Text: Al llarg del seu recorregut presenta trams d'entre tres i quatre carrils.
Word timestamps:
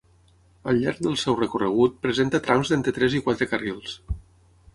Al 0.71 0.79
llarg 0.83 1.03
del 1.07 1.17
seu 1.23 1.37
recorregut 1.39 2.01
presenta 2.07 2.41
trams 2.49 2.73
d'entre 2.73 2.95
tres 2.97 3.19
i 3.19 3.23
quatre 3.29 3.51
carrils. 3.53 3.95